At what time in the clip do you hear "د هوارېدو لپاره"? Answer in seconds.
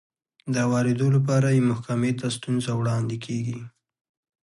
0.53-1.47